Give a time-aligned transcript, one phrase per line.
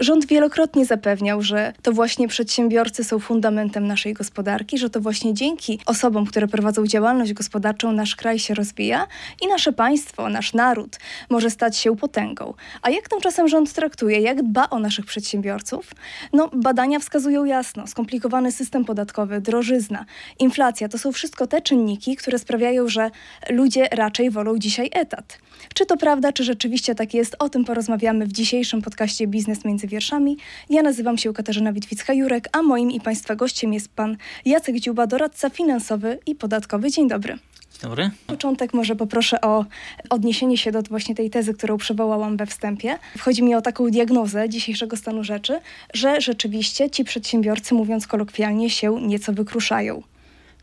[0.00, 5.80] Rząd wielokrotnie zapewniał, że to właśnie przedsiębiorcy są fundamentem naszej gospodarki, że to właśnie dzięki
[5.86, 9.06] osobom, które prowadzą działalność gospodarczą, nasz kraj się rozwija
[9.42, 10.98] i nasze państwo, nasz naród
[11.30, 12.54] może stać się potęgą.
[12.82, 15.90] A jak tymczasem rząd traktuje, jak dba o naszych przedsiębiorców?
[16.32, 20.04] No, badania wskazują jasno: skomplikowany system podatkowy, drożyzna,
[20.38, 23.10] inflacja to są wszystko te czynniki, które sprawiają, że
[23.50, 25.38] ludzie raczej wolą dzisiaj etat.
[25.74, 27.36] Czy to prawda, czy rzeczywiście tak jest?
[27.38, 30.36] O tym porozmawiamy w dzisiejszym podcaście Biznes między wierszami.
[30.70, 35.50] Ja nazywam się Katarzyna Witwicka-Jurek, a moim i Państwa gościem jest Pan Jacek Dziuba, doradca
[35.50, 36.90] finansowy i podatkowy.
[36.90, 37.38] Dzień dobry.
[37.72, 38.10] Dzień dobry.
[38.26, 39.64] Początek może poproszę o
[40.10, 42.98] odniesienie się do właśnie tej tezy, którą przywołałam we wstępie.
[43.20, 45.60] Chodzi mi o taką diagnozę dzisiejszego stanu rzeczy,
[45.94, 50.02] że rzeczywiście ci przedsiębiorcy, mówiąc kolokwialnie, się nieco wykruszają.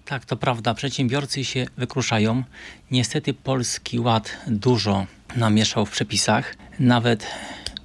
[0.05, 0.73] Tak, to prawda.
[0.73, 2.44] Przedsiębiorcy się wykruszają.
[2.91, 6.55] Niestety Polski Ład dużo namieszał w przepisach.
[6.80, 7.27] Nawet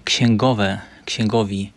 [0.05, 1.73] księgowe, księgowi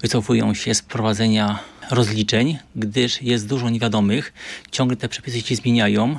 [0.00, 1.58] wycofują się z prowadzenia
[1.90, 4.32] rozliczeń, gdyż jest dużo niewiadomych.
[4.70, 6.18] Ciągle te przepisy się zmieniają.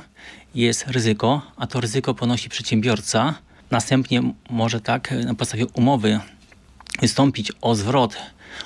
[0.56, 3.36] Jest ryzyko, a to ryzyko ponosi przedsiębiorca.
[3.72, 6.20] Następnie może tak na podstawie umowy
[7.02, 8.18] wystąpić o zwrot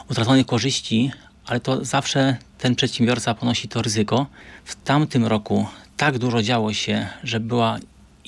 [0.10, 1.12] utraconych korzyści,
[1.46, 4.28] ale to zawsze ten przedsiębiorca ponosi to ryzyko.
[4.66, 7.78] W tamtym roku tak dużo działo się, że była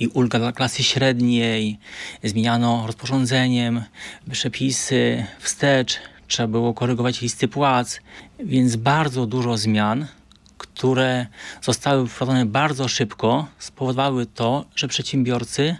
[0.01, 1.79] i ulga dla klasy średniej,
[2.23, 3.83] zmieniano rozporządzeniem
[4.31, 7.99] przepisy wstecz, trzeba było korygować listy płac,
[8.39, 10.07] więc bardzo dużo zmian,
[10.57, 11.27] które
[11.61, 15.75] zostały wprowadzone bardzo szybko, spowodowały to, że przedsiębiorcy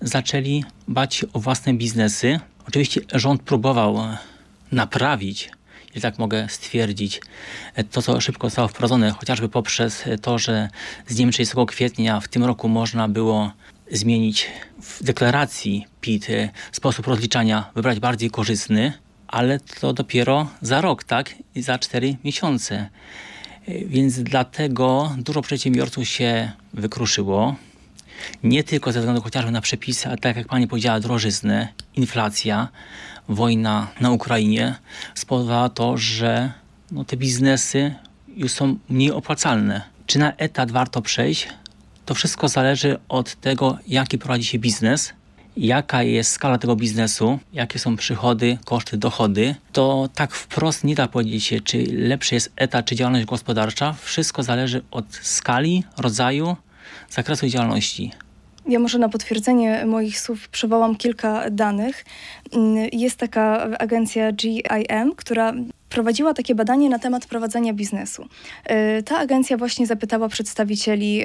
[0.00, 2.40] zaczęli bać o własne biznesy.
[2.68, 3.98] Oczywiście rząd próbował
[4.72, 5.50] naprawić
[5.94, 7.20] i tak mogę stwierdzić,
[7.90, 10.68] to co szybko zostało wprowadzone, chociażby poprzez to, że
[11.06, 13.52] z dniem 30 kwietnia w tym roku można było
[13.90, 14.46] zmienić
[14.82, 16.26] w deklaracji PIT
[16.72, 18.92] sposób rozliczania, wybrać bardziej korzystny,
[19.28, 21.34] ale to dopiero za rok, tak?
[21.54, 22.88] I za 4 miesiące.
[23.68, 27.54] Więc dlatego dużo przedsiębiorców się wykruszyło.
[28.42, 32.68] Nie tylko ze względu chociażby na przepisy, ale tak jak pani powiedziała, drożyznę, inflacja,
[33.28, 34.74] wojna na Ukrainie
[35.14, 36.52] spowodowała to, że
[36.90, 37.94] no, te biznesy
[38.36, 39.82] już są mniej opłacalne.
[40.06, 41.48] Czy na etat warto przejść?
[42.06, 45.12] To wszystko zależy od tego, jaki prowadzi się biznes,
[45.56, 49.54] jaka jest skala tego biznesu, jakie są przychody, koszty, dochody.
[49.72, 53.94] To tak wprost nie da powiedzieć się, czy lepszy jest etat, czy działalność gospodarcza.
[54.02, 56.56] Wszystko zależy od skali, rodzaju,
[57.10, 58.12] zakresu działalności.
[58.68, 62.04] Ja może na potwierdzenie moich słów przywołam kilka danych.
[62.92, 65.52] Jest taka agencja GIM, która
[65.88, 68.28] prowadziła takie badanie na temat prowadzenia biznesu.
[68.64, 71.22] E, ta agencja właśnie zapytała przedstawicieli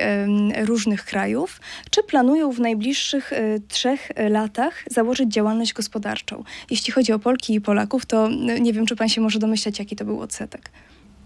[0.65, 1.59] różnych krajów,
[1.91, 6.43] czy planują w najbliższych e, trzech latach założyć działalność gospodarczą.
[6.69, 8.29] Jeśli chodzi o Polki i Polaków, to
[8.61, 10.69] nie wiem, czy pan się może domyślać, jaki to był odsetek.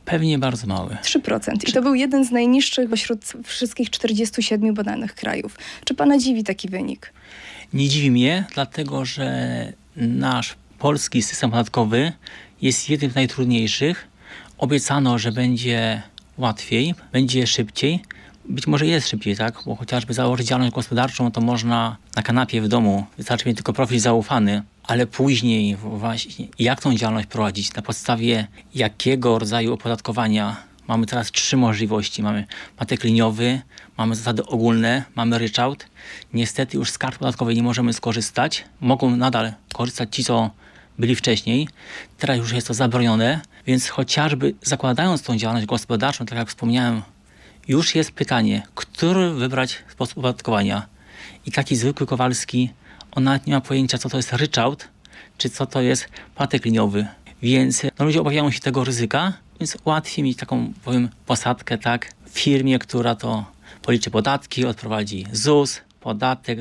[0.06, 0.98] Pewnie bardzo mały.
[1.04, 1.70] 3%.
[1.70, 5.58] I to był jeden z najniższych wśród wszystkich 47 badanych krajów.
[5.86, 7.14] Czy pana dziwi taki wynik?
[7.74, 12.12] Nie dziwi mnie, dlatego że nasz polski system podatkowy
[12.62, 14.08] jest jednym z najtrudniejszych.
[14.58, 16.02] Obiecano, że będzie
[16.38, 18.00] łatwiej, będzie szybciej.
[18.46, 19.60] Być może jest szybciej, tak?
[19.66, 23.06] Bo chociażby założyć działalność gospodarczą, to można na kanapie w domu.
[23.18, 29.40] Wystarczy mieć tylko profil zaufany ale później właśnie jak tą działalność prowadzić, na podstawie jakiego
[29.40, 30.58] rodzaju opodatkowania.
[30.88, 32.24] Mamy teraz trzy możliwości.
[32.24, 32.46] Mamy
[32.78, 33.62] patek liniowy,
[33.98, 35.88] mamy zasady ogólne, mamy ryczałt.
[36.34, 38.66] Niestety już z kart podatkowej nie możemy skorzystać.
[38.82, 40.50] Mogą nadal korzystać ci, co
[41.00, 41.68] byli wcześniej.
[42.18, 47.02] Teraz już jest to zabronione, więc chociażby zakładając tą działalność gospodarczą, tak jak wspomniałem,
[47.68, 50.88] już jest pytanie, który wybrać sposób opodatkowania.
[51.46, 52.70] I taki zwykły Kowalski
[53.12, 54.88] on nawet nie ma pojęcia, co to jest ryczałt,
[55.38, 57.08] czy co to jest patek liniowy.
[57.42, 62.40] Więc no, ludzie obawiają się tego ryzyka, więc łatwiej mieć taką, powiem, posadkę, tak, w
[62.40, 63.46] firmie, która to
[63.82, 66.60] policzy podatki, odprowadzi ZUS, podatek,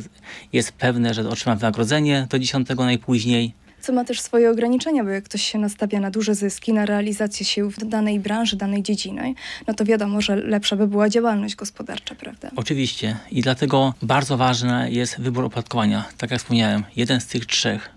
[0.53, 5.25] jest pewne, że otrzyma wynagrodzenie do 10 najpóźniej, co ma też swoje ograniczenia, bo jak
[5.25, 9.35] ktoś się nastawia na duże zyski, na realizację sił w danej branży, danej dziedzinie,
[9.67, 12.51] no to wiadomo, że lepsza by była działalność gospodarcza, prawda?
[12.57, 16.05] Oczywiście i dlatego bardzo ważny jest wybór opodatkowania.
[16.19, 17.91] Tak jak wspomniałem, jeden z tych trzech.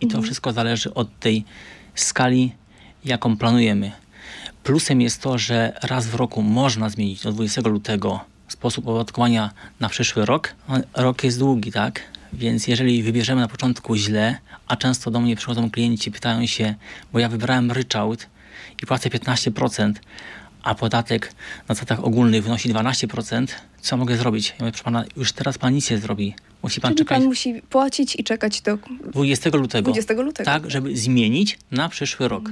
[0.00, 0.24] I to mhm.
[0.24, 1.44] wszystko zależy od tej
[1.94, 2.52] skali,
[3.04, 3.92] jaką planujemy.
[4.62, 9.88] Plusem jest to, że raz w roku można zmienić do 20 lutego sposób opodatkowania na
[9.88, 10.54] przyszły rok.
[10.94, 12.00] Rok jest długi, tak?
[12.32, 14.38] Więc jeżeli wybierzemy na początku źle,
[14.68, 16.74] a często do mnie przychodzą klienci, pytają się,
[17.12, 18.26] bo ja wybrałem ryczałt
[18.82, 19.92] i płacę 15%,
[20.62, 21.32] a podatek
[21.68, 23.46] na zasadach ogólnych wynosi 12%,
[23.80, 24.48] co mogę zrobić?
[24.48, 26.34] Ja mówię, proszę pana, już teraz pan nic nie zrobi.
[26.62, 28.78] Musi pan Czyli czekać pan musi płacić i czekać do
[29.12, 29.92] 20 lutego.
[29.92, 30.44] 20 lutego.
[30.50, 32.50] Tak, żeby zmienić na przyszły rok.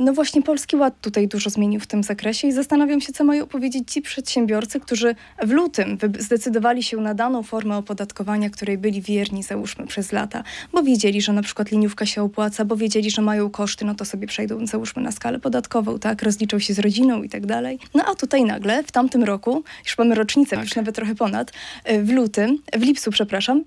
[0.00, 3.46] No właśnie Polski Ład tutaj dużo zmienił w tym zakresie i zastanawiam się, co mają
[3.46, 9.42] powiedzieć ci przedsiębiorcy, którzy w lutym zdecydowali się na daną formę opodatkowania, której byli wierni,
[9.42, 13.50] załóżmy, przez lata, bo wiedzieli, że na przykład liniówka się opłaca, bo wiedzieli, że mają
[13.50, 17.28] koszty, no to sobie przejdą, załóżmy, na skalę podatkową, tak, rozliczą się z rodziną i
[17.28, 17.78] tak dalej.
[17.94, 20.64] No a tutaj nagle, w tamtym roku, już mamy rocznicę, Tak.
[20.64, 21.52] już nawet trochę ponad,
[21.90, 23.64] y, w lutym, w lipcu, przepraszam,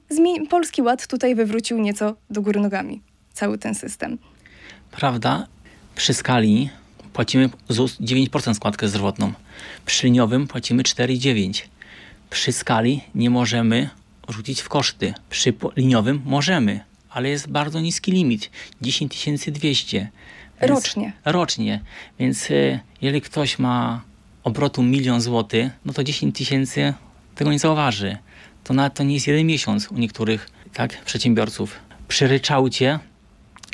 [0.50, 3.02] Polski Ład tutaj wywrócił nieco do góry nogami
[3.34, 4.18] cały ten system.
[4.92, 5.48] Prawda?
[5.96, 6.70] Przy skali
[7.14, 9.34] płacimy ZUS 9% składkę zdrowotną.
[9.86, 11.62] Przy liniowym płacimy 4,9%.
[12.30, 13.90] Przy skali nie możemy
[14.30, 15.14] rzucić w koszty.
[15.30, 16.80] Przy liniowym możemy,
[17.10, 18.50] ale jest bardzo niski limit
[18.82, 20.10] 10 200.
[20.62, 21.14] Więc- Rocznie.
[21.26, 21.82] Rocznie.
[22.20, 24.02] Więc y, jeżeli ktoś ma
[24.44, 26.94] obrotu milion złotych, no to 10 tysięcy
[27.36, 28.18] tego nie zauważy.
[28.64, 31.80] To nawet to nie jest jeden miesiąc u niektórych tak, przedsiębiorców.
[32.08, 33.00] Przy ryczałcie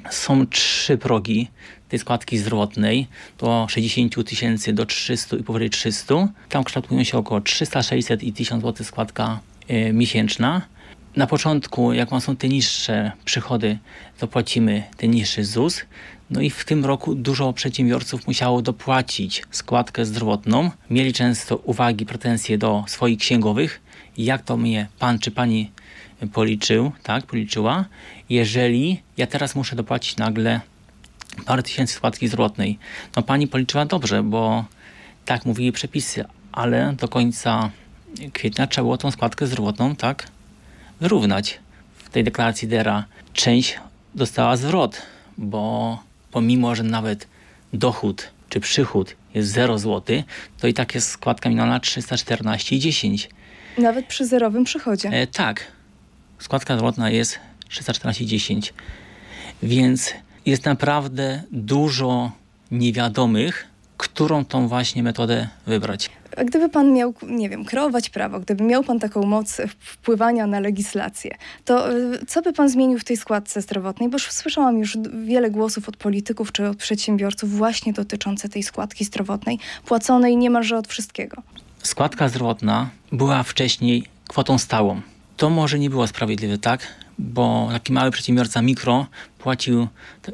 [0.10, 1.48] są trzy progi
[1.90, 3.08] tej składki zdrowotnej,
[3.38, 6.28] do 60 tysięcy do 300 i powyżej 300.
[6.50, 10.62] Tam kształtują się około 300, 600 i 1000 zł składka y, miesięczna.
[11.16, 13.78] Na początku, jak są te niższe przychody,
[14.18, 15.82] to płacimy ten niższy ZUS.
[16.30, 20.72] No i w tym roku dużo przedsiębiorców musiało dopłacić składkę zdrowotną.
[20.90, 23.82] Mieli często uwagi, pretensje do swoich księgowych,
[24.18, 25.72] jak to mnie pan czy pani
[26.28, 27.86] policzył, tak, policzyła,
[28.30, 30.62] jeżeli ja teraz muszę dopłacić nagle
[31.46, 32.80] parę tysięcy składki zdrowotnej.
[33.16, 34.66] No pani policzyła dobrze, bo
[35.26, 37.72] tak mówili przepisy, ale do końca
[38.34, 40.28] kwietnia trzeba było tą składkę zdrowotną, tak,
[41.02, 41.60] wyrównać.
[41.96, 43.80] W tej deklaracji DERA część
[44.16, 45.02] dostała zwrot,
[45.38, 46.00] bo
[46.32, 47.28] pomimo, że nawet
[47.74, 50.24] dochód czy przychód jest 0 zł,
[50.60, 53.28] to i tak jest składka minimalna 314,10.
[53.78, 55.10] Nawet przy zerowym przychodzie.
[55.10, 55.68] E, tak,
[56.40, 57.40] składka zdrowotna jest
[57.70, 58.74] 314,10.
[59.64, 60.14] Więc
[60.46, 62.32] jest naprawdę dużo
[62.72, 66.10] niewiadomych, którą tą właśnie metodę wybrać.
[66.38, 70.60] A gdyby pan miał, nie wiem, kreować prawo, gdyby miał pan taką moc wpływania na
[70.60, 74.10] legislację, to y, co by pan zmienił w tej składce zdrowotnej?
[74.10, 79.60] Bo słyszałam już wiele głosów od polityków czy od przedsiębiorców właśnie dotyczące tej składki zdrowotnej,
[79.86, 81.44] płaconej niemalże od wszystkiego.
[81.84, 85.02] Składka zdrowotna była wcześniej kwotą stałą.
[85.40, 86.88] To może nie było sprawiedliwe, tak?
[87.20, 89.08] Bo taki mały przedsiębiorca mikro
[89.38, 89.88] płacił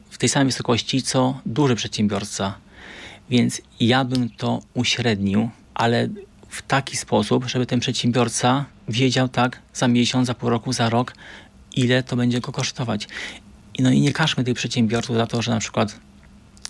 [0.10, 2.56] w tej samej wysokości co duży przedsiębiorca.
[3.30, 6.08] Więc ja bym to uśrednił, ale
[6.50, 11.14] w taki sposób, żeby ten przedsiębiorca wiedział tak za miesiąc, za pół roku, za rok,
[11.76, 13.08] ile to będzie go kosztować.
[13.80, 16.00] No i nie każmy tych przedsiębiorców za to, że na przykład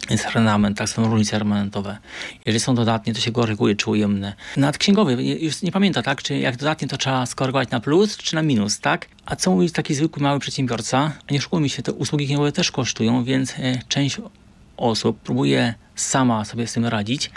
[0.09, 1.97] jest renament, tak są różnice remanentowe.
[2.45, 4.33] Jeżeli są dodatnie, to się koryguje czy ujemne.
[4.57, 6.23] Nawet księgowy już nie pamięta, tak?
[6.23, 9.07] Czy jak dodatnie to trzeba skorygować na plus czy na minus, tak?
[9.25, 11.11] A co mówi taki zwykły mały przedsiębiorca?
[11.29, 14.17] A nie szukujmy się, te usługi księgowe też kosztują, więc e, część
[14.77, 17.31] osób próbuje sama sobie z tym radzić.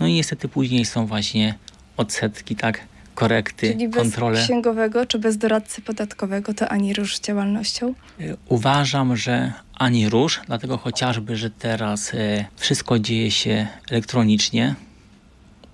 [0.00, 1.54] No i niestety później są właśnie
[1.96, 2.80] odsetki, tak?
[3.14, 4.44] Korekty, Czyli bez kontrole.
[4.44, 7.94] księgowego czy bez doradcy podatkowego to ani rusz z działalnością?
[8.20, 14.74] E, Uważam, że ani rusz, dlatego chociażby, że teraz e, wszystko dzieje się elektronicznie.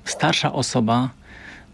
[0.04, 1.10] Starsza osoba,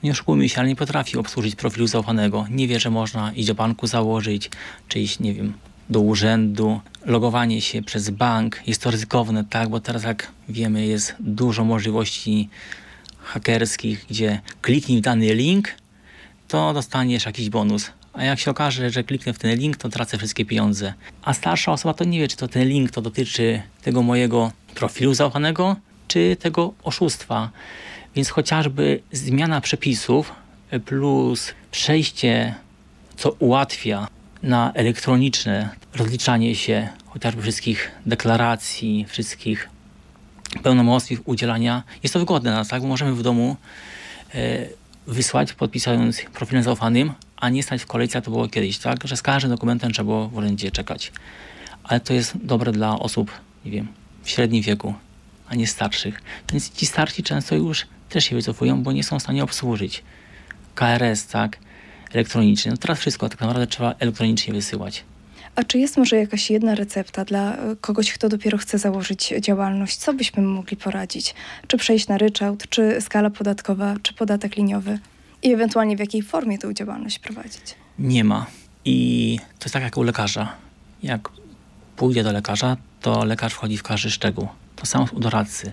[0.03, 2.47] nie oszukujmy się, ale nie potrafi obsłużyć profilu zaufanego.
[2.51, 4.51] Nie wie, że można iść do banku założyć,
[4.89, 5.53] czy iść, nie wiem,
[5.91, 6.81] do urzędu.
[7.05, 12.49] Logowanie się przez bank jest to ryzykowne, tak, bo teraz jak wiemy jest dużo możliwości
[13.27, 15.69] hakerskich, gdzie kliknij w dany link,
[16.49, 17.91] to dostaniesz jakiś bonus.
[18.13, 20.95] A jak się okaże, że kliknę w ten link, to tracę wszystkie pieniądze.
[21.23, 25.15] A starsza osoba to nie wie, czy to ten link to dotyczy tego mojego profilu
[25.15, 25.77] zaufanego,
[26.09, 27.51] czy tego oszustwa.
[28.15, 30.33] Więc chociażby zmiana przepisów
[30.85, 32.55] plus przejście,
[33.17, 34.09] co ułatwia
[34.43, 39.69] na elektroniczne rozliczanie się chociażby wszystkich deklaracji, wszystkich
[40.63, 42.83] pełnomocnictw udzielania, jest to wygodne na nas, tak?
[42.83, 43.57] Bo możemy w domu
[44.35, 44.67] e,
[45.07, 49.07] wysłać, podpisując profilem zaufanym, a nie stać w kolejce, to było kiedyś, tak?
[49.07, 51.13] Że z każdym dokumentem trzeba było w urzędzie czekać.
[51.85, 53.31] Ale to jest dobre dla osób,
[53.65, 53.89] nie wiem,
[54.23, 54.95] w średnim wieku,
[55.49, 56.23] a nie starszych.
[56.53, 60.03] Więc ci starsi często już też się wycofują, bo nie są w stanie obsłużyć.
[60.75, 61.59] KRS, tak?
[62.13, 62.71] Elektronicznie.
[62.71, 65.05] No teraz wszystko tak naprawdę trzeba elektronicznie wysyłać.
[65.57, 69.97] A czy jest może jakaś jedna recepta dla e, kogoś, kto dopiero chce założyć działalność?
[69.97, 71.35] Co byśmy mogli poradzić?
[71.67, 74.99] Czy przejść na ryczałt, czy skala podatkowa, czy podatek liniowy?
[75.43, 77.75] I ewentualnie w jakiej formie tę działalność prowadzić?
[77.99, 78.47] Nie ma.
[78.85, 80.53] I to jest tak jak u lekarza.
[81.03, 81.29] Jak
[81.97, 84.49] pójdę do lekarza, to lekarz wchodzi w każdy szczegół.
[84.77, 85.73] To samo u doradcy.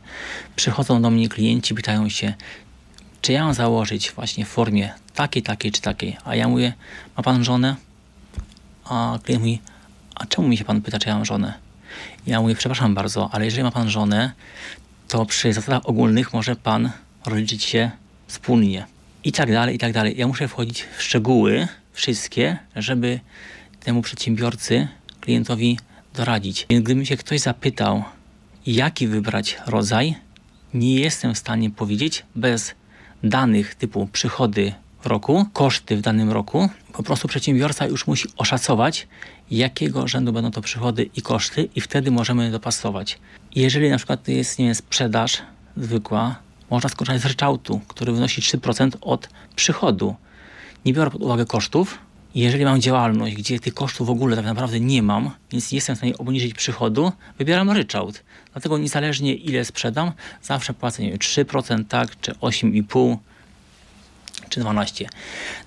[0.55, 2.33] Przychodzą do mnie klienci, pytają się,
[3.21, 6.73] czy ja mam założyć właśnie w formie takiej, takiej czy takiej, a ja mówię,
[7.17, 7.75] ma pan żonę?
[8.85, 9.61] A klient mówi,
[10.23, 11.53] a czemu mi się pan pyta, czy ja mam żonę?
[12.27, 14.31] Ja mówię, przepraszam bardzo, ale jeżeli ma pan żonę,
[15.07, 16.91] to przy zasadach ogólnych może pan
[17.25, 17.91] rozliczyć się
[18.27, 18.85] wspólnie.
[19.23, 20.17] I tak dalej, i tak dalej.
[20.17, 23.19] Ja muszę wchodzić w szczegóły wszystkie, żeby
[23.79, 24.87] temu przedsiębiorcy,
[25.21, 25.79] klientowi
[26.13, 26.65] doradzić.
[26.69, 28.03] Więc gdyby się ktoś zapytał,
[28.65, 30.15] jaki wybrać rodzaj,
[30.73, 32.75] nie jestem w stanie powiedzieć bez
[33.23, 34.73] danych typu przychody
[35.05, 36.69] roku, koszty w danym roku.
[36.93, 39.07] Po prostu przedsiębiorca już musi oszacować,
[39.51, 43.19] jakiego rzędu będą to przychody i koszty i wtedy możemy dopasować.
[43.55, 45.41] Jeżeli na przykład jest nie wiem, sprzedaż
[45.77, 46.35] zwykła,
[46.69, 50.15] można skorzystać z ryczałtu, który wynosi 3% od przychodu.
[50.85, 51.97] Nie biorę pod uwagę kosztów.
[52.35, 55.95] Jeżeli mam działalność, gdzie tych kosztów w ogóle tak naprawdę nie mam, więc nie jestem
[55.95, 58.23] w stanie obniżyć przychodu, wybieram ryczałt.
[58.51, 63.17] Dlatego niezależnie ile sprzedam, zawsze płacę nie wiem, 3%, tak, czy 8,5%,
[64.49, 65.09] czy 12.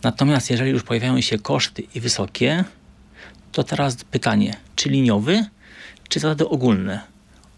[0.02, 2.64] Natomiast jeżeli już pojawiają się koszty i wysokie,
[3.52, 5.46] to teraz pytanie, czy liniowy,
[6.08, 7.00] czy zasady ogólne?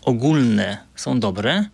[0.02, 1.64] Ogólne są dobre,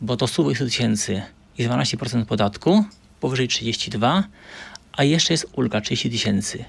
[0.00, 1.22] bo to 100 tysięcy
[1.58, 2.84] i 12% podatku,
[3.20, 4.24] powyżej 32,
[4.92, 6.64] a jeszcze jest ulga 30 tysięcy.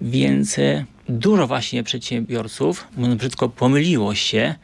[0.00, 4.54] Więc e, dużo właśnie przedsiębiorców, mówiąc brzydko, pomyliło się,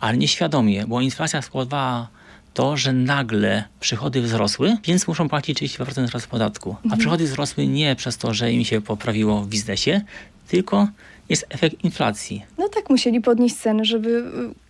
[0.00, 2.08] ale nieświadomie, bo inflacja składała
[2.54, 6.76] to, że nagle przychody wzrosły, więc muszą płacić 32% teraz podatku.
[6.80, 6.98] A Mhm.
[7.00, 10.00] przychody wzrosły nie przez to, że im się poprawiło w biznesie,
[10.48, 10.88] tylko
[11.28, 12.42] jest efekt inflacji.
[12.58, 14.08] No tak, musieli podnieść ceny, żeby,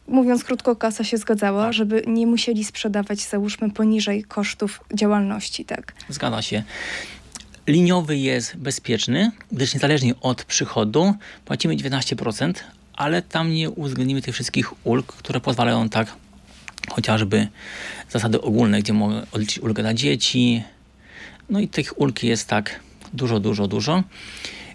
[0.08, 1.72] y, mówiąc krótko, kasa się zgadzała, Tak.
[1.72, 5.92] żeby nie musieli sprzedawać, załóżmy, poniżej kosztów działalności, tak?
[6.08, 6.62] Zgadza się.
[7.66, 12.54] Liniowy jest bezpieczny, gdyż niezależnie od przychodu płacimy 19%,
[12.94, 16.14] ale tam nie uwzględnimy tych wszystkich ulg, które pozwalają tak
[16.92, 17.48] chociażby
[18.10, 20.62] zasady ogólne, gdzie mogę odliczyć ulgę dla dzieci.
[21.50, 22.80] No i tych ulg jest tak
[23.12, 24.02] dużo, dużo, dużo.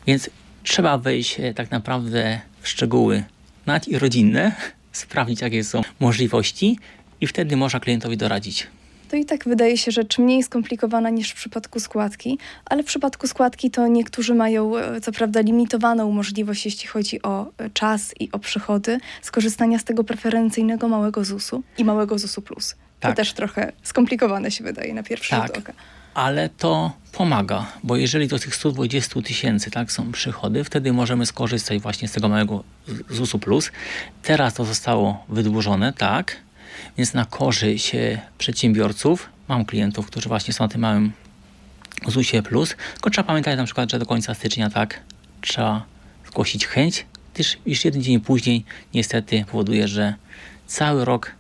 [0.08, 0.30] Więc
[0.64, 3.24] trzeba wejść e, tak naprawdę w szczegóły
[3.66, 4.56] nawet i rodzinne,
[4.92, 6.80] sprawdzić jakie są możliwości
[7.22, 8.68] i wtedy można klientowi doradzić.
[9.10, 13.28] To i tak wydaje się rzecz mniej skomplikowana niż w przypadku składki, ale w przypadku
[13.28, 18.32] składki to niektórzy mają e, co prawda limitowaną możliwość, jeśli chodzi o e, czas i
[18.32, 22.76] o przychody, skorzystania z tego preferencyjnego małego ZUS-u i małego ZUS-u plus.
[23.00, 23.12] Tak.
[23.12, 25.48] To też trochę skomplikowane się wydaje na pierwszy Tak.
[25.48, 25.74] rzut oka.
[26.14, 31.80] ale to pomaga, bo jeżeli do tych 120 tysięcy tak, są przychody, wtedy możemy skorzystać
[31.82, 32.64] właśnie z tego małego
[33.10, 33.72] ZUS-u plus.
[34.24, 36.38] Teraz to zostało wydłużone, tak,
[36.98, 37.92] więc na korzyść
[38.38, 41.12] przedsiębiorców, mam klientów, którzy właśnie są na tym małym
[42.08, 45.00] ZUS-ie plus, tylko trzeba pamiętać na przykład, że do końca stycznia tak,
[45.42, 45.86] trzeba
[46.28, 50.14] zgłosić chęć, gdyż już jeden dzień później niestety powoduje, że
[50.68, 51.32] cały rok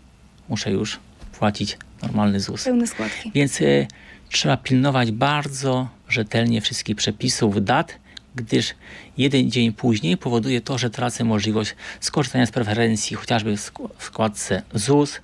[0.50, 1.00] muszę już
[1.40, 2.64] płacić normalny ZUS.
[2.64, 3.32] Pełne składki.
[3.36, 3.88] Więc y,
[4.30, 7.94] trzeba pilnować bardzo rzetelnie wszystkich przepisów, dat,
[8.38, 8.74] gdyż
[9.17, 14.03] jeden dzień później powoduje to, że tracę możliwość skorzystania z preferencji chociażby w sk- w
[14.03, 15.20] składce ZUS,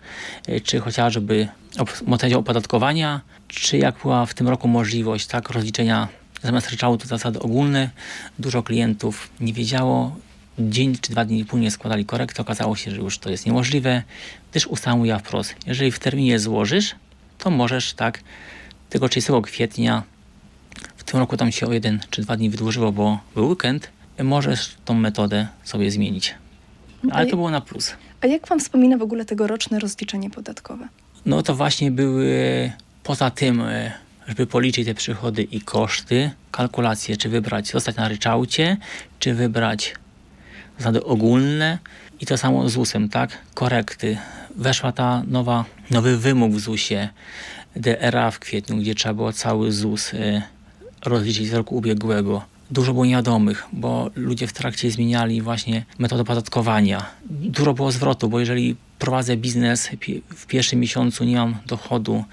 [0.50, 6.08] y, czy chociażby op- modelu opodatkowania, czy jak była w tym roku możliwość tak rozliczenia
[6.44, 7.90] zamiast ryczałtu zasady ogólne.
[8.40, 10.16] Dużo klientów nie wiedziało,
[10.60, 14.04] dzień czy dwa dni później składali korektę, okazało się, że już to jest niemożliwe,
[14.52, 16.96] gdyż ustawa mówiła wprost, jeżeli w terminie złożysz,
[17.38, 18.20] to możesz tak
[18.90, 20.13] tego 30 kwietnia, w
[21.14, 23.90] tym roku tam się o jeden czy dwa dni wydłużyło, bo był weekend,
[24.24, 26.36] możesz tą metodę sobie zmienić.
[27.12, 27.94] Ale to było na plus.
[28.22, 30.88] A jak Pan wspomina w ogóle tegoroczne rozliczenie podatkowe?
[31.26, 32.72] No to właśnie były
[33.04, 33.92] poza tym, e,
[34.28, 38.78] żeby policzyć te przychody i koszty, kalkulacje, czy wybrać, zostać na ryczałcie,
[39.20, 39.96] czy wybrać
[40.78, 41.78] zasady ogólne
[42.20, 43.38] i to samo z ZUS-em, tak?
[43.54, 44.18] Korekty.
[44.56, 47.10] Weszła ta nowa, nowy wymóg w ZUS-ie
[47.76, 50.53] DRA w kwietniu, gdzie trzeba było cały ZUS e,
[51.06, 52.42] rozliczyć z roku ubiegłego.
[52.72, 57.06] Dużo było niewiadomych, bo ludzie w trakcie zmieniali właśnie metodę opodatkowania.
[57.30, 59.90] Dużo było zwrotu, bo jeżeli prowadzę biznes,
[60.36, 62.24] w pierwszym miesiącu nie mam dochodu,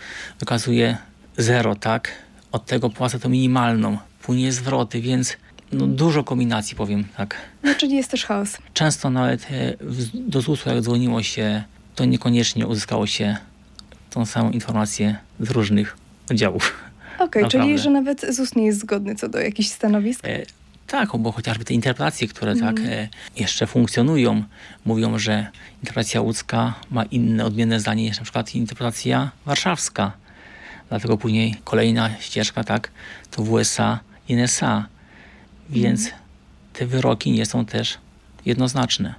[0.41, 0.97] wykazuję
[1.37, 2.13] zero, tak?
[2.53, 3.99] Od tego płacę to minimalną.
[4.23, 5.37] Później zwroty, więc
[5.73, 7.37] no, dużo kombinacji, powiem tak.
[7.63, 8.59] No, czyli jest też chaos.
[8.75, 9.77] Często nawet e,
[10.15, 11.63] do ZUS-u jak dzwoniło się,
[11.95, 13.37] to niekoniecznie uzyskało się
[14.11, 15.97] tą samą informację z różnych
[16.31, 16.90] oddziałów.
[17.31, 17.83] Okej, czyli Naprawdę.
[17.83, 20.25] że nawet ZUS nie jest zgodny co do jakichś stanowisk?
[20.25, 20.43] E,
[20.87, 22.77] tak, bo chociażby te interpretacje, które Mhm.
[22.77, 24.43] tak e, jeszcze funkcjonują,
[24.85, 25.47] mówią, że
[25.83, 30.13] interpretacja łódzka ma inne, odmienne zdanie niż na przykład interpretacja warszawska.
[30.89, 32.91] Dlatego później kolejna ścieżka, tak,
[33.31, 34.87] to WSA i NSA.
[35.71, 36.23] Więc Mhm.
[36.73, 37.99] te wyroki nie są też
[38.47, 39.15] jednoznaczne.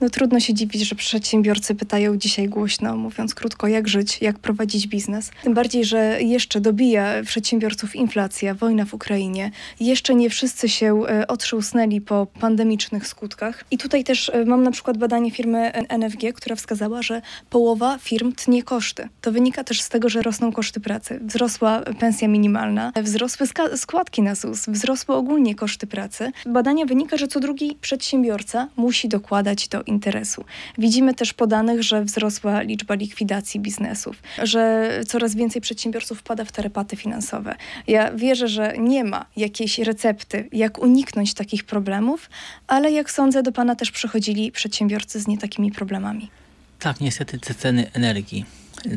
[0.00, 4.86] No trudno się dziwić, że przedsiębiorcy pytają dzisiaj głośno, mówiąc krótko, jak żyć, jak prowadzić
[4.86, 5.30] biznes.
[5.42, 9.50] Tym bardziej, że jeszcze dobija przedsiębiorców inflacja, wojna w Ukrainie.
[9.80, 13.64] Jeszcze nie wszyscy się e, otrząsnęli po pandemicznych skutkach.
[13.70, 18.32] I tutaj też e, mam na przykład badanie firmy NFG, która wskazała, że połowa firm
[18.32, 19.08] tnie koszty.
[19.20, 21.20] To wynika też z tego, że rosną koszty pracy.
[21.22, 26.32] Wzrosła pensja minimalna, wzrosły składki na ZUS, wzrosły ogólnie koszty pracy.
[26.46, 30.44] Badania wynika, że co drugi przedsiębiorca musi dokładać do interesu.
[30.78, 36.52] Widzimy też po danych, że wzrosła liczba likwidacji biznesów, że coraz więcej przedsiębiorców wpada w
[36.52, 37.54] tarapaty finansowe.
[37.86, 42.30] Ja wierzę, że nie ma jakiejś recepty, jak uniknąć takich problemów,
[42.66, 46.30] ale jak sądzę, do Pana też przychodzili przedsiębiorcy z nie takimi problemami.
[46.78, 48.44] Tak, niestety te ceny energii,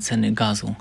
[0.01, 0.75] ceny gazu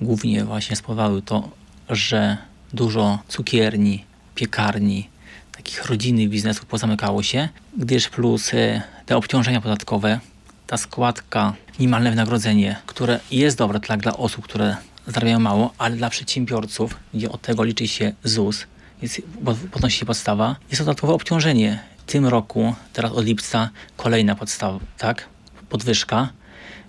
[0.00, 1.50] głównie właśnie spowodowały to,
[1.90, 2.36] że
[2.72, 4.04] dużo cukierni,
[4.34, 5.08] piekarni,
[5.52, 10.20] takich rodzinnych biznesów pozamykało się, gdyż plus e, te obciążenia podatkowe,
[10.66, 16.10] ta składka, minimalne wynagrodzenie, które jest dobre tak dla osób, które zarabiają mało, ale dla
[16.10, 18.66] przedsiębiorców, gdzie od tego liczy się ZUS,
[19.02, 19.22] jest,
[19.70, 21.78] podnosi się podstawa, jest dodatkowe obciążenie.
[22.06, 25.28] W tym roku, teraz od lipca, kolejna podstawa, tak?
[25.68, 26.28] Podwyżka,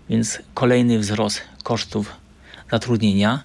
[0.10, 2.16] więc kolejny wzrost kosztów
[2.72, 3.44] zatrudnienia.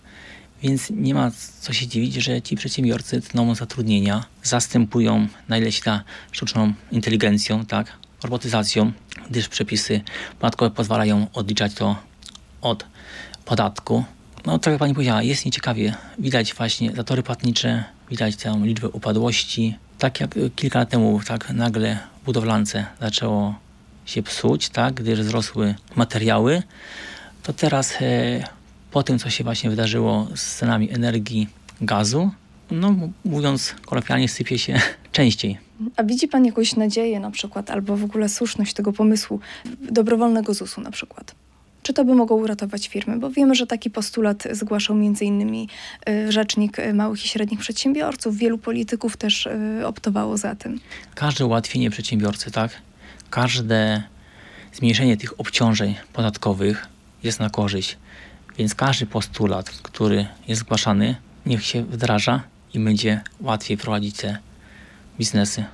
[0.62, 5.82] Więc nie ma co się dziwić, że ci przedsiębiorcy tną zatrudnienia, zastępują na ile się
[5.84, 8.92] da sztuczną inteligencją, tak, robotyzacją,
[9.30, 10.00] gdyż przepisy
[10.38, 11.96] podatkowe pozwalają odliczać to
[12.60, 12.86] od
[13.44, 14.04] podatku.
[14.46, 15.94] No tak jak Pani powiedziała, jest nieciekawie.
[16.18, 19.76] Widać właśnie zatory płatnicze, widać tę liczbę upadłości.
[19.98, 23.54] Tak jak kilka lat temu, tak nagle budowlance zaczęło
[24.06, 26.62] się psuć, tak, gdyż wzrosły materiały,
[27.42, 28.57] to teraz e,
[28.90, 31.48] po tym, co się właśnie wydarzyło z cenami energii,
[31.80, 32.30] gazu,
[32.70, 34.80] no mówiąc kolokwialnie, sypie się
[35.12, 35.58] częściej.
[35.96, 39.40] A widzi Pan jakąś nadzieję na przykład, albo w ogóle słuszność tego pomysłu
[39.90, 41.34] dobrowolnego ZUS-u na przykład?
[41.82, 43.18] Czy to by mogło uratować firmy?
[43.18, 45.68] Bo wiemy, że taki postulat zgłaszał między innymi
[46.08, 48.36] y, rzecznik małych i średnich przedsiębiorców.
[48.36, 50.80] Wielu polityków też y, optowało za tym.
[51.14, 52.70] Każde ułatwienie przedsiębiorcy, tak?
[53.30, 54.02] Każde
[54.72, 56.86] zmniejszenie tych obciążeń podatkowych
[57.22, 57.96] jest na korzyść
[58.58, 61.16] więc każdy postulat, który jest zgłaszany,
[61.46, 62.42] niech się wdraża
[62.74, 64.38] i będzie łatwiej prowadzić te
[65.18, 65.64] biznesy.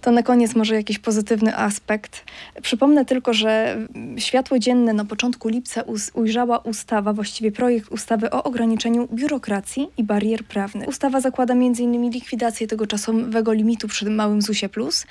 [0.00, 2.24] To na koniec może jakiś pozytywny aspekt.
[2.62, 3.78] Przypomnę tylko, że
[4.16, 5.82] światło dzienne na początku lipca
[6.14, 10.88] ujrzała ustawa, właściwie projekt ustawy o ograniczeniu biurokracji i barier prawnych.
[10.88, 12.10] Ustawa zakłada m.in.
[12.10, 15.06] likwidację tego czasowego limitu przy małym ZUSie plus.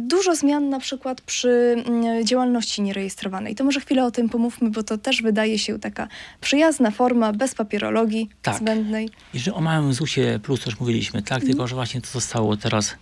[0.00, 3.54] Dużo zmian na przykład przy mm, działalności nierejestrowanej.
[3.54, 6.08] To może chwilę o tym pomówmy, bo to też wydaje się taka
[6.40, 8.56] przyjazna forma, bez papierologii tak.
[8.56, 9.10] zbędnej.
[9.34, 11.42] Jeżeli o małym ZUSie plus też mówiliśmy, tak?
[11.42, 12.96] Tylko, że właśnie to zostało teraz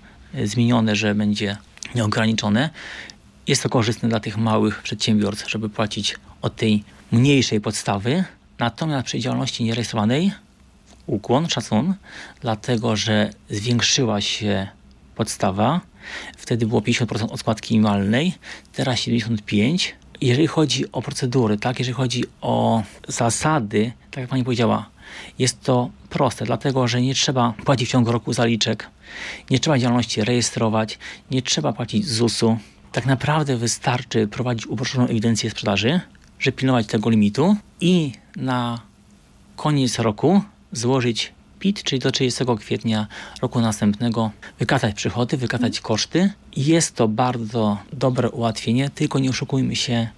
[0.44, 1.56] zmienione, że będzie
[1.94, 2.70] nieograniczone.
[3.46, 8.24] Jest to korzystne dla tych małych przedsiębiorstw, żeby płacić od tej mniejszej podstawy.
[8.58, 10.32] Natomiast przy działalności nierejestrowanej
[11.06, 11.94] ukłon, szacun,
[12.40, 14.68] dlatego że zwiększyła się
[15.14, 15.80] podstawa.
[16.36, 18.32] Wtedy było 50% od składki minimalnej,
[18.72, 19.92] teraz 75%.
[20.20, 24.86] Jeżeli chodzi o procedury, tak, jeżeli chodzi o zasady, tak jak pani powiedziała,
[25.38, 28.90] jest to proste, dlatego że nie trzeba płacić w ciągu roku zaliczek,
[29.50, 30.98] nie trzeba działalności rejestrować,
[31.30, 32.58] nie trzeba płacić ZUS-u.
[32.92, 36.00] Tak naprawdę wystarczy prowadzić uproszczoną ewidencję sprzedaży,
[36.40, 38.80] że pilnować tego limitu i na
[39.56, 40.42] koniec roku
[40.72, 43.06] złożyć PIT, czyli do 30 kwietnia
[43.42, 46.30] roku następnego, wykazać przychody, wykazać koszty.
[46.56, 50.08] Jest to bardzo dobre ułatwienie, tylko nie oszukujmy się,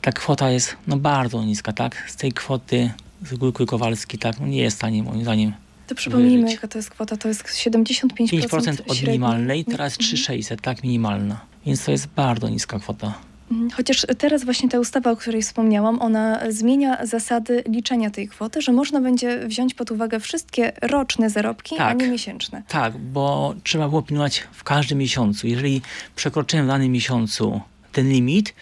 [0.00, 2.10] ta kwota jest no, bardzo niska, tak?
[2.10, 2.90] Z tej kwoty
[3.22, 5.52] z Górki Kowalski, tak, no, nie jest w stanie moim zdaniem
[5.94, 7.16] to przypomnijmy, jaka to jest kwota.
[7.16, 10.76] To jest 75% 5% od minimalnej, teraz 3600, mhm.
[10.76, 11.40] tak, minimalna.
[11.66, 13.14] Więc to jest bardzo niska kwota.
[13.50, 13.70] Mhm.
[13.70, 18.72] Chociaż teraz właśnie ta ustawa, o której wspomniałam, ona zmienia zasady liczenia tej kwoty, że
[18.72, 22.62] można będzie wziąć pod uwagę wszystkie roczne zarobki, tak, a nie miesięczne.
[22.68, 25.46] Tak, bo trzeba było pilnować w każdym miesiącu.
[25.46, 25.82] Jeżeli
[26.16, 27.60] przekroczyłem w danym miesiącu
[27.92, 28.54] ten limit,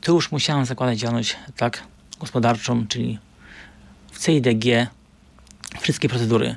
[0.00, 1.82] to już musiałem zakładać działalność tak
[2.20, 3.18] gospodarczą, czyli
[4.12, 4.64] w CIDG
[5.80, 6.56] wszystkie procedury.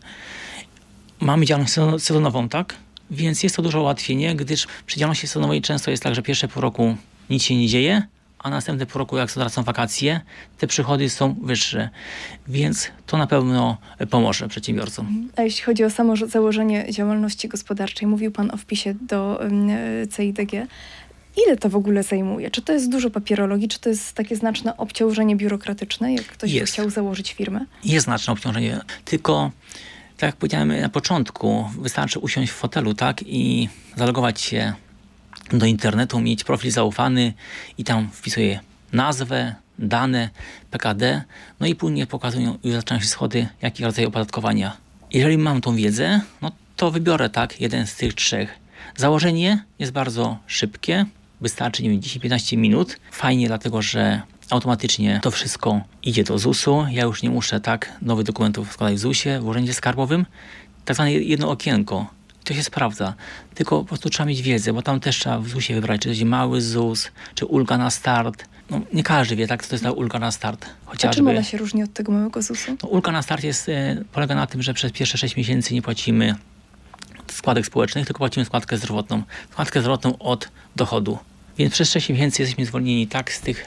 [1.20, 2.76] Mamy działalność sezonową, tak?
[3.12, 6.62] Więc jest to duże ułatwienie, gdyż przy działalności sezonowej często jest tak, że pierwsze pół
[6.62, 6.96] roku
[7.30, 8.08] nic się nie dzieje,
[8.40, 10.22] a następne pół roku, jak są wakacje,
[10.58, 11.90] te przychody są wyższe.
[12.48, 13.78] Więc to na pewno
[14.10, 15.30] pomoże przedsiębiorcom.
[15.36, 19.40] A jeśli chodzi o samo założenie działalności gospodarczej, mówił Pan o wpisie do
[20.16, 20.52] CIDG.
[21.46, 22.52] Ile to w ogóle zajmuje?
[22.52, 26.64] Czy to jest dużo papierologii, czy to jest takie znaczne obciążenie biurokratyczne, jak ktoś jest.
[26.64, 27.66] by chciał założyć firmę?
[27.84, 29.52] Jest znaczne obciążenie, tylko
[30.18, 34.74] tak jak powiedziałem na początku, wystarczy usiąść w fotelu, tak, i zalogować się
[35.52, 37.34] do internetu, mieć profil zaufany
[37.78, 38.60] i tam wpisuję
[38.94, 40.30] nazwę, dane,
[40.72, 41.24] PKD,
[41.60, 44.78] no i później pokazują, już zaczynają się schody, jaki rodzaj opodatkowania.
[45.14, 48.50] Jeżeli mam tą wiedzę, no to wybiorę tak jeden z tych trzech.
[48.96, 51.06] Założenie jest bardzo szybkie,
[51.42, 52.98] wystarczy nie wiem, 10-15 minut.
[53.12, 56.86] Fajnie, dlatego że automatycznie to wszystko idzie do ZUS-u.
[56.92, 60.26] Ja już nie muszę tak nowych dokumentów składać w ZUS-ie, w Urzędzie Skarbowym.
[60.86, 62.08] Tak zwane jedno okienko.
[62.44, 63.14] To się sprawdza.
[63.56, 66.10] Tylko po prostu trzeba mieć wiedzę, bo tam też trzeba w ZUS-ie wybrać, czy to
[66.10, 68.46] jest mały ZUS, czy ulga na start.
[68.70, 70.66] No, nie każdy wie, tak, co to jest ta ulga na start.
[70.86, 71.10] Chociażby.
[71.10, 72.78] A czym ona się różni od tego małego ZUS-u?
[72.84, 75.82] No, ulga na start jest, e, polega na tym, że przez pierwsze 6 miesięcy nie
[75.82, 76.36] płacimy
[77.48, 79.24] składek społecznych, tylko płacimy składkę zdrowotną.
[79.52, 81.18] Składkę zdrowotną od dochodu.
[81.58, 83.66] Więc przez 6 miesięcy jesteśmy zwolnieni tak z tych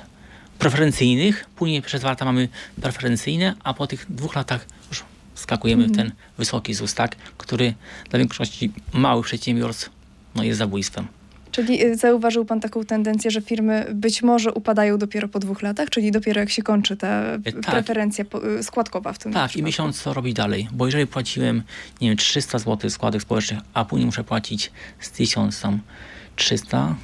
[0.58, 2.48] preferencyjnych, później przez dwa lata mamy
[2.82, 6.20] preferencyjne, a po tych dwóch latach już skakujemy w ten mhm.
[6.38, 7.74] wysoki ZUS, tak, który
[8.10, 9.90] dla większości małych przedsiębiorstw
[10.34, 11.06] no, jest zabójstwem.
[11.50, 15.90] Czyli y, zauważył Pan taką tendencję, że firmy być może upadają dopiero po dwóch latach,
[15.90, 17.70] czyli dopiero jak się kończy ta e, tak.
[17.70, 18.24] preferencja
[18.58, 21.62] y, składkowa w tym Tak, i miesiąc co robi dalej, bo jeżeli płaciłem,
[22.00, 26.94] nie wiem, 300 zł składek społecznych, a później muszę płacić z 1300,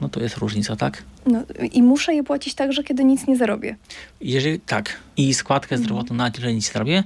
[0.00, 1.02] no to jest różnica, tak?
[1.26, 3.76] No i muszę je płacić także, kiedy nic nie zarobię.
[4.20, 5.84] Jeżeli tak, i składkę mhm.
[5.84, 7.04] zdrowotną na tyle nic zarobię,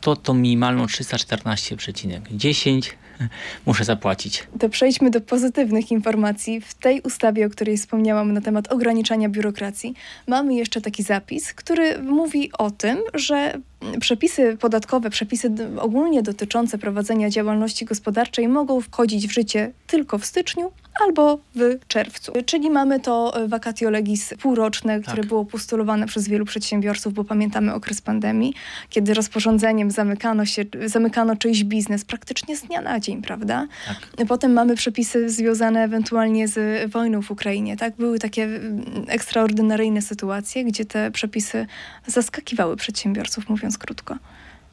[0.00, 2.90] to to minimalną 314,10
[3.66, 4.46] muszę zapłacić.
[4.58, 6.60] To przejdźmy do pozytywnych informacji.
[6.60, 9.94] W tej ustawie, o której wspomniałam na temat ograniczania biurokracji,
[10.26, 13.58] mamy jeszcze taki zapis, który mówi o tym, że
[14.00, 20.72] przepisy podatkowe, przepisy ogólnie dotyczące prowadzenia działalności gospodarczej mogą wchodzić w życie tylko w styczniu
[21.00, 22.32] albo w czerwcu.
[22.46, 25.26] Czyli mamy to vacatio legis półroczne, które tak.
[25.26, 28.54] było postulowane przez wielu przedsiębiorców, bo pamiętamy okres pandemii,
[28.90, 33.66] kiedy rozporządzeniem zamykano się, zamykano czyjś biznes praktycznie z dnia na dzień, prawda?
[33.86, 34.26] Tak.
[34.28, 37.96] Potem mamy przepisy związane ewentualnie z wojną w Ukrainie, tak?
[37.96, 41.66] Były takie mm, ekstraordynaryjne sytuacje, gdzie te przepisy
[42.06, 44.16] zaskakiwały przedsiębiorców, mówiąc krótko.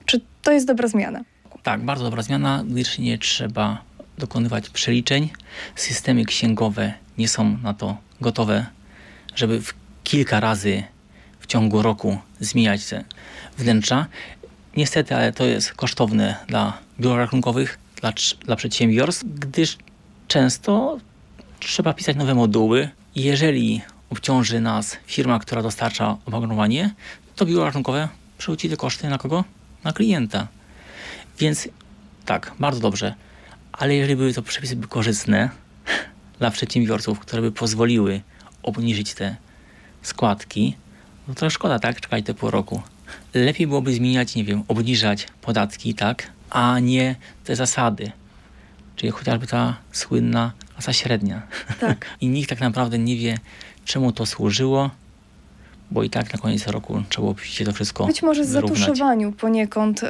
[0.06, 1.24] Czy to jest dobra zmiana?
[1.64, 3.82] Tak, bardzo dobra zmiana, gdyż nie trzeba
[4.18, 5.30] dokonywać przeliczeń.
[5.76, 8.66] Systemy księgowe nie są na to gotowe,
[9.36, 9.74] żeby w
[10.04, 10.84] kilka razy
[11.40, 13.04] w ciągu roku zmieniać te
[13.58, 14.06] wnętrza.
[14.78, 18.14] Niestety, ale to jest kosztowne dla biur rachunkowych, dla,
[18.46, 19.78] dla przedsiębiorstw, gdyż
[20.28, 21.00] często
[21.60, 22.90] trzeba pisać nowe moduły.
[23.16, 26.94] Jeżeli obciąży nas firma, która dostarcza oprogramowanie,
[27.36, 28.08] to biuro rachunkowe
[28.38, 29.44] przerzuci te koszty na kogo?
[29.84, 30.48] Na klienta.
[31.40, 31.70] Więc
[32.26, 33.14] tak, bardzo dobrze.
[33.72, 35.50] Ale jeżeli były to przepisy korzystne
[36.40, 38.22] dla przedsiębiorców, które by pozwoliły
[38.64, 39.36] obniżyć te
[40.02, 40.76] składki,
[41.28, 42.02] no to szkoda, tak?
[42.02, 42.82] Czekać te pół roku.
[43.34, 46.32] Lepiej byłoby zmieniać, nie wiem, obniżać podatki, tak?
[46.50, 48.12] A nie te zasady.
[48.96, 51.42] Czyli chociażby ta słynna klasa średnia.
[51.80, 52.06] Tak.
[52.22, 53.38] I nikt tak naprawdę nie wie,
[53.86, 54.90] czemu to służyło,
[55.92, 58.80] bo i tak na koniec roku trzeba się to wszystko Być może wyrównać.
[58.80, 60.10] zatuszowaniu poniekąd yy,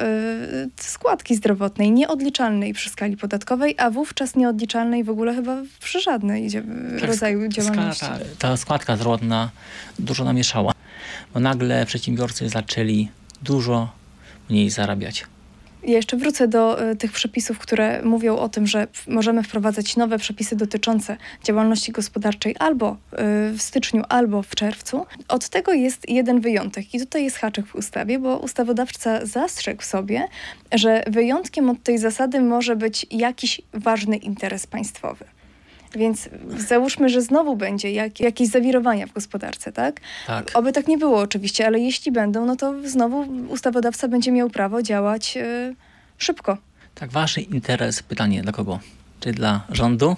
[0.76, 7.08] składki zdrowotnej, nieodliczalnej przy skali podatkowej, a wówczas nieodliczalnej w ogóle chyba przy żadnej tak,
[7.08, 8.06] rodzaju działalności.
[8.06, 9.50] Ta, ta składka zdrowotna
[9.98, 10.72] dużo namieszała,
[11.34, 13.08] bo nagle przedsiębiorcy zaczęli
[13.42, 13.92] dużo
[14.50, 15.26] mniej zarabiać.
[15.82, 20.18] Ja jeszcze wrócę do y, tych przepisów, które mówią o tym, że możemy wprowadzać nowe
[20.18, 22.96] przepisy dotyczące działalności gospodarczej albo y,
[23.52, 25.06] w styczniu, albo w czerwcu.
[25.28, 30.28] Od tego jest jeden wyjątek i tutaj jest haczyk w ustawie, bo ustawodawca zastrzegł sobie,
[30.72, 35.24] że wyjątkiem od tej zasady może być jakiś ważny interes państwowy.
[35.94, 36.28] Więc
[36.68, 40.00] załóżmy, że znowu będzie jak, jakieś zawirowania w gospodarce, tak?
[40.26, 40.50] tak?
[40.54, 44.82] Oby tak nie było oczywiście, ale jeśli będą, no to znowu ustawodawca będzie miał prawo
[44.82, 45.74] działać yy,
[46.18, 46.58] szybko.
[46.94, 48.78] Tak, ważny interes, pytanie dla kogo?
[49.20, 50.16] Czy dla rządu?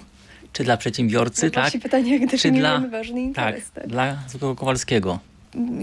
[0.53, 1.73] Czy dla przedsiębiorcy, no tak?
[1.81, 3.71] pytanie, jak definiujemy ważny interes.
[3.71, 3.87] Tak, tak.
[3.87, 5.19] dla zwykłego Kowalskiego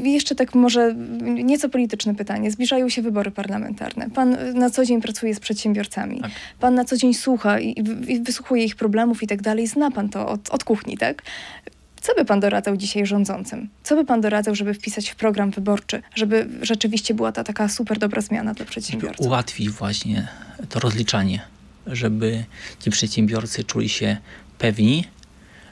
[0.05, 2.51] jeszcze tak może nieco polityczne pytanie.
[2.51, 4.11] Zbliżają się wybory parlamentarne.
[4.11, 6.21] Pan na co dzień pracuje z przedsiębiorcami.
[6.21, 6.31] Tak.
[6.61, 9.67] Pan na co dzień słucha i, i wysłuchuje ich problemów i tak dalej.
[9.67, 11.23] Zna pan to od, od kuchni, tak?
[12.01, 13.69] Co by pan doradzał dzisiaj rządzącym?
[13.83, 17.99] Co by pan doradzał, żeby wpisać w program wyborczy, żeby rzeczywiście była ta taka super
[17.99, 19.17] dobra zmiana dla przedsiębiorców?
[19.17, 20.29] Żeby ułatwić właśnie
[20.69, 21.41] to rozliczanie,
[21.87, 22.45] żeby
[22.79, 24.17] ci przedsiębiorcy czuli się
[24.59, 25.05] pewni,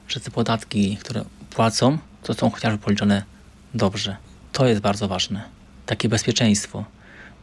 [0.09, 3.23] że te podatki, które płacą, to są chociażby policzone
[3.75, 4.17] dobrze.
[4.53, 5.45] To jest bardzo ważne.
[5.87, 6.85] Takie bezpieczeństwo,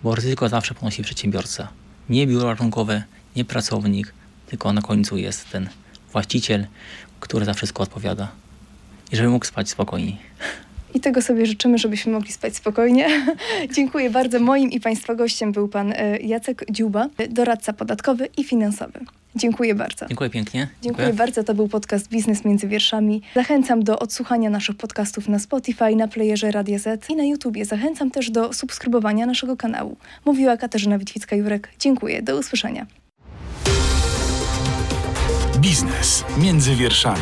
[0.04, 1.68] bo ryzyko zawsze ponosi przedsiębiorca.
[2.10, 3.04] Nie biuro rachunkowe,
[3.36, 4.14] nie pracownik,
[4.48, 5.70] tylko na końcu jest ten
[6.12, 6.68] właściciel,
[7.20, 8.32] który za wszystko odpowiada.
[9.12, 10.18] I żeby mógł spać spokojniej.
[10.96, 13.08] I tego sobie życzymy, żebyśmy mogli spać spokojnie.
[13.76, 14.40] Dziękuję bardzo.
[14.40, 19.00] Moim i Państwa gościem był Pan e, Jacek Dziuba, doradca podatkowy i finansowy.
[19.36, 20.06] Dziękuję bardzo.
[20.06, 20.68] Dziękuję pięknie.
[20.82, 21.44] Dziękuję bardzo.
[21.44, 23.22] To był podcast Biznes między wierszami.
[23.36, 27.66] Zachęcam do odsłuchania naszych podcastów na Spotify, na playerze Radia Z i na YouTubie.
[27.66, 29.98] Zachęcam też do subskrybowania naszego kanału.
[30.26, 31.68] Mówiła Katarzyna Witwicka-Jurek.
[31.80, 32.22] Dziękuję.
[32.22, 32.86] Do usłyszenia.
[35.60, 37.22] Biznes między wierszami.